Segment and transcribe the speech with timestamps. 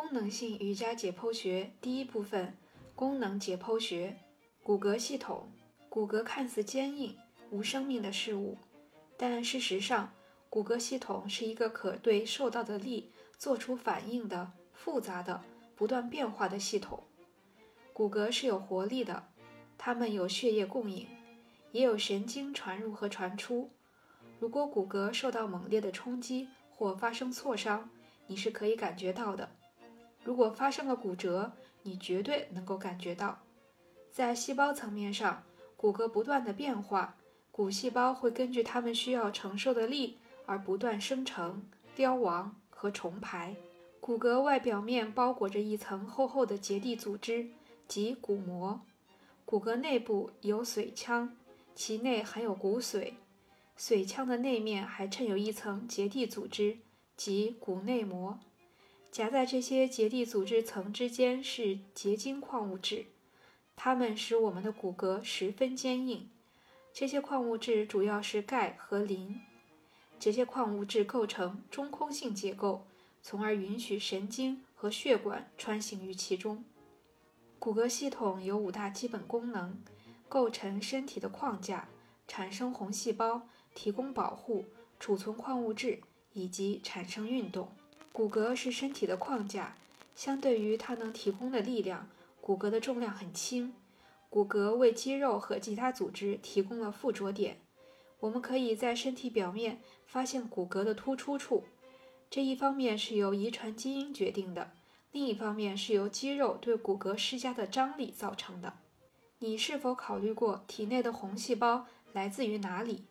[0.00, 2.56] 功能性瑜伽解剖学第一部分：
[2.94, 4.16] 功能解剖学。
[4.62, 5.50] 骨骼系统，
[5.88, 7.18] 骨骼看似坚硬、
[7.50, 8.56] 无生命的事物，
[9.16, 10.12] 但事实上，
[10.48, 15.42] 骨骼系统是一个可对受到的力做出反应的复杂的、
[15.74, 17.02] 不断变化的系统。
[17.92, 19.26] 骨骼是有活力的，
[19.76, 21.08] 它们有血液供应，
[21.72, 23.68] 也有神经传入和传出。
[24.38, 27.90] 如果骨骼受到猛烈的冲击或发生挫伤，
[28.28, 29.56] 你是可以感觉到的。
[30.24, 33.38] 如果发生了骨折，你绝对能够感觉到。
[34.10, 35.42] 在细胞层面上，
[35.76, 37.16] 骨骼不断的变化，
[37.50, 41.62] 骨细胞会根据它们需要承受的力而不断生成、
[41.94, 43.54] 凋亡和重排。
[44.00, 47.48] 骨骼外表面包裹着一层厚厚的结缔组织，
[47.86, 48.80] 即骨膜。
[49.44, 51.36] 骨骼内部有髓腔，
[51.74, 53.12] 其内含有骨髓。
[53.78, 56.78] 髓腔的内面还衬有一层结缔组织，
[57.16, 58.40] 即骨内膜。
[59.10, 63.06] 夹在这些结缔组织层之间是结晶矿物质，
[63.74, 66.28] 它们使我们的骨骼十分坚硬。
[66.92, 69.40] 这些矿物质主要是钙和磷。
[70.20, 72.86] 这些矿物质构成中空性结构，
[73.22, 76.64] 从而允许神经和血管穿行于其中。
[77.58, 79.80] 骨骼系统有五大基本功能：
[80.28, 81.88] 构成身体的框架，
[82.26, 84.66] 产生红细胞，提供保护，
[85.00, 86.00] 储存矿物质，
[86.32, 87.70] 以及产生运动。
[88.18, 89.76] 骨骼是身体的框架，
[90.16, 92.08] 相对于它能提供的力量，
[92.40, 93.72] 骨骼的重量很轻。
[94.28, 97.58] 骨骼为肌肉和其他组织提供了附着点。
[98.18, 101.62] 我们可以在身体表面发现骨骼的突出处，
[102.28, 104.72] 这一方面是由遗传基因决定的，
[105.12, 108.74] 另一方面是由肌肉对骨骼施加的张力造成的。
[109.38, 113.04] 你是否考虑过体内的红细胞来自于哪里？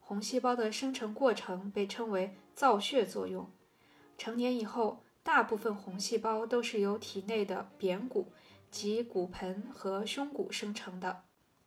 [0.00, 3.48] 红细胞的生成过程被称为造血作用。
[4.18, 8.32] 成年以后，大部分红细胞都是由体内的扁骨
[8.70, 11.22] 及骨盆和胸骨生成的。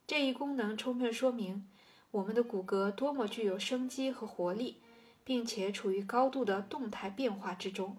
[0.06, 1.67] 这一功能充分说明
[2.11, 4.81] 我们的骨骼多么具有生机和活力，
[5.23, 7.95] 并且处于高度的动态变化之中。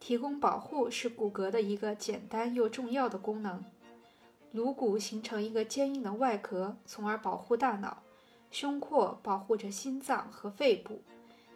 [0.00, 3.62] 提供保护是骨骼的一个简单又重要的功能。
[4.52, 8.02] 颅骨形成一个坚硬的外壳，从而保护大脑；
[8.50, 11.02] 胸廓保护着心脏和肺部。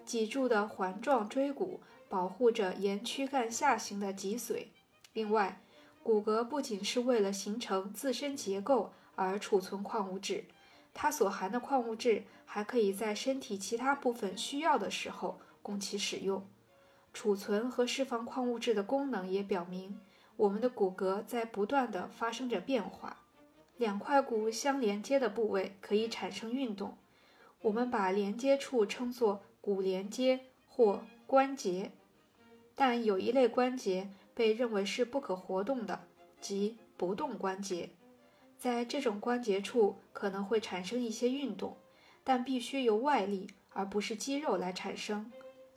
[0.04, 4.66] 脊柱的环状椎骨保护着沿躯干下行的脊髓。
[5.12, 5.62] 另外，
[6.03, 10.44] 骨骼不仅是为了形成自身结构而储存矿物质，
[10.93, 16.47] 它所含的矿物质还可以在身体其他部分需要的时候供其使用。
[17.12, 20.00] 储存和释放矿物质的功能也表明，
[20.37, 23.19] 我们的骨骼在不断地发生着变化。
[23.76, 26.97] 两块骨相连接的部位可以产生运动，
[27.62, 29.43] 我们把连接处称作。
[29.64, 31.90] 骨连接或关节，
[32.74, 36.04] 但有一类关节被认为是不可活动的，
[36.40, 37.90] 即不动关节。
[38.58, 41.76] 在这种关节处可能会产生一些运动，
[42.22, 45.30] 但必须由外力而不是肌肉来产生。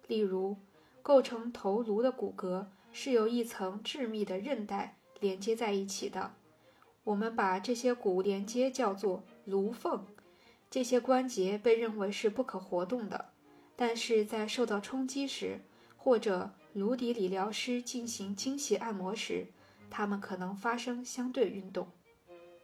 [0.08, 0.58] 例如，
[1.02, 6.34] 构成头颅的骨骼是由一层致密的韧带连接在一起的，
[7.04, 10.06] 我们把这些骨连接叫做颅缝。
[10.70, 13.30] 这些关节被认为是不可活动的。
[13.78, 15.62] 但是在受到冲击时，
[15.96, 19.48] 或者颅底理疗师进行精细按摩时，
[19.90, 21.88] 它们可能发生相对运动。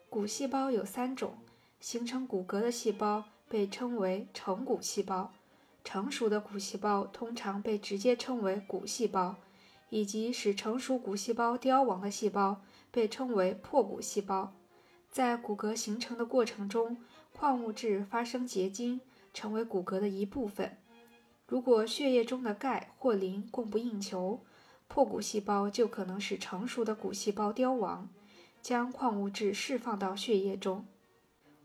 [0.10, 1.38] 骨细胞有三种，
[1.80, 5.32] 形成骨骼的细胞被称为成骨细胞，
[5.84, 9.36] 成熟的骨细胞通常被直接称为骨细胞，
[9.90, 14.52] 以及使成熟骨细胞凋亡的细胞被称为破骨细胞。
[15.12, 16.98] 在骨骼形成的过程中，
[17.32, 19.00] 矿物质发生结晶，
[19.32, 20.78] 成为骨骼的一部分。
[21.54, 24.44] 如果血液中的钙或磷供不应求，
[24.88, 28.10] 破骨细胞就可能使成熟的骨细胞凋亡，
[28.60, 30.84] 将矿物质释放到血液中。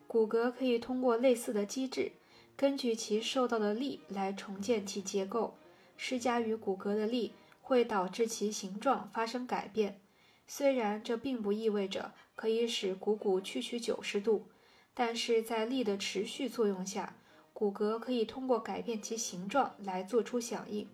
[0.06, 2.12] 骨骼可以通过类似的机制，
[2.54, 5.56] 根据其受到的力来重建其结构。
[5.96, 7.32] 施加于骨骼的力
[7.62, 9.98] 会导致其形状发生改变，
[10.46, 14.48] 虽然这并不意味着可以使股骨屈曲九十度，
[14.92, 17.14] 但是在力的持续作用下。
[17.58, 20.86] 骨骼可以通过改变其形状来做出响应，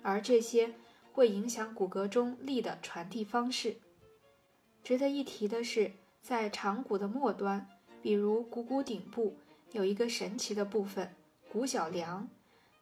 [0.00, 0.72] 而这些
[1.12, 3.76] 会影响骨骼中力的传递方式。
[4.82, 5.92] 值得一提的是，
[6.22, 7.68] 在长骨的末端，
[8.00, 9.36] 比如股骨顶部，
[9.72, 11.14] 有一个神奇的部分——
[11.52, 12.26] 骨小梁，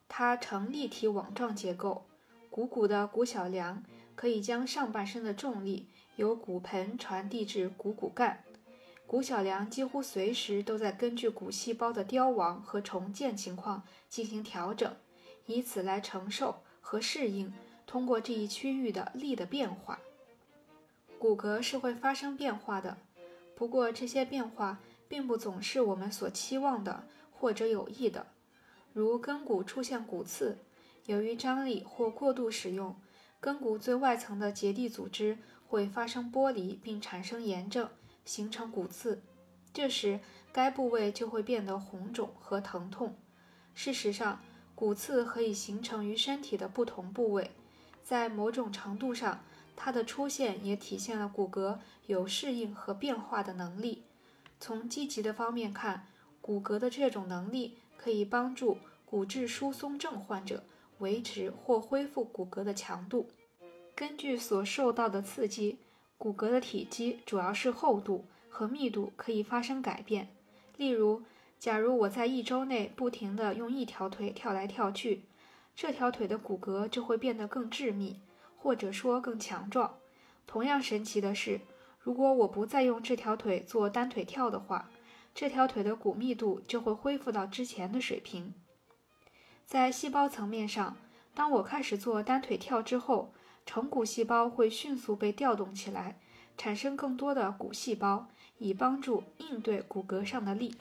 [0.08, 2.06] 它呈立体网状结构。
[2.50, 3.82] 股骨的骨小梁
[4.14, 8.44] 可以将上半身的重力由骨盆传递至股骨干。
[9.14, 14.92] 骨小梁几乎随时都在根据骨细胞的凋亡和重建情况进行调整，
[15.46, 17.54] 以此来承受和适应
[17.86, 20.00] 通过这一区域的力的变化。
[21.16, 22.98] 骨骼是会发生变化的，
[23.54, 28.26] 不过这些变化并不总是我们所期望的或者有益的。
[28.92, 30.58] 如根骨出现骨刺，
[31.06, 32.96] 由于张力或过度使用，
[33.38, 35.38] 根骨最外层的结缔组织
[35.68, 37.88] 会发生剥离并产生炎症，
[38.24, 39.22] 形成骨刺。
[39.72, 40.20] 这时，
[40.52, 43.16] 该部位就会变得红肿和疼痛。
[43.74, 44.40] 事实上，
[44.74, 47.50] 骨刺可以形成于身体的不同部位，
[48.04, 49.42] 在某种程度上，
[49.74, 54.04] 它的出现也体现了骨骼有适应和变化的能力。
[54.60, 56.06] 从积极的方面看，
[56.40, 60.62] 骨骼的这种能力可以帮助骨质疏松症患者
[60.98, 63.28] 维持或恢复骨骼的强度。
[63.96, 65.78] 根据所受到的刺激，
[66.18, 68.26] 骨骼的体积，主要是厚度。
[68.56, 70.28] 和密度可以发生改变。
[70.76, 71.24] 例如，
[71.58, 75.24] 假如我在一周内不停地用一条腿跳来跳去，
[75.74, 78.20] 这条腿的骨骼就会变得更致密，
[78.56, 79.96] 或者说更强壮。
[80.46, 81.62] 同样神奇的是，
[81.98, 84.88] 如果我不再用这条腿做单腿跳的话，
[85.34, 88.54] 这条腿的骨密度就会恢复到之前的水平。
[89.66, 90.96] 在细胞层面上，
[91.34, 93.32] 当我开始做单腿跳之后，
[93.66, 96.20] 成骨细胞会迅速被调动起来，
[96.56, 98.28] 产生更多的骨细胞。
[98.58, 100.76] 以帮助应对骨骼上的力，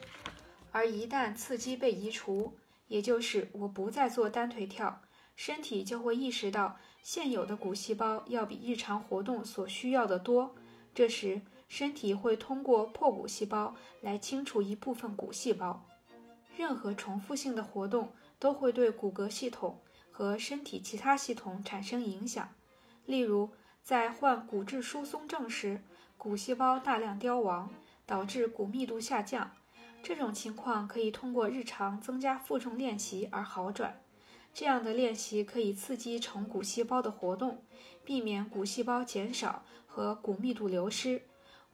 [0.71, 2.53] 而一旦刺激被移除，
[2.87, 5.01] 也就是我不再做单腿跳，
[5.35, 10.53] 身体就会意识到现有的骨细胞要比日常活动所需要的多。
[10.93, 15.83] 这时，身体会通过破骨细胞来清除一部分骨细胞。
[16.55, 19.79] 任何重复性的活动都会对骨骼系统
[20.11, 22.47] 和身体其他系统产生影响。
[23.05, 23.51] 例如，
[23.81, 25.81] 在患骨质疏松症时。
[26.15, 27.69] 骨细胞大量凋亡，
[28.05, 29.51] 导致骨密度下降。
[30.01, 34.01] 这种情况可以通过日常增加负重练习而好转。
[34.53, 37.65] 这样的练习可以刺激成骨细胞的活动，
[38.05, 41.23] 避免骨细胞减少和骨密度流失。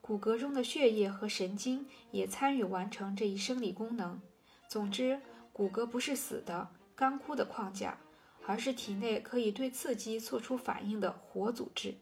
[0.02, 4.20] 骨骼中的血液和神经也参与完成这一生理功能。
[4.68, 5.22] 总之，
[5.54, 8.00] 骨骼不是死的、干枯的框架，
[8.46, 11.96] 而是体内可以对刺激做出反应的活组织。